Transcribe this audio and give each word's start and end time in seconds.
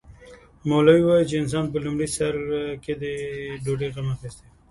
مولوي 0.69 1.03
وايي 1.05 1.25
چې 1.29 1.35
انسان 1.41 1.65
په 1.73 1.77
لومړي 1.85 2.07
سر 2.15 2.33
کې 2.83 2.93
ډوډۍ 3.63 3.89
غم 3.95 4.07
اخیستی 4.15 4.43
وي. 4.47 4.53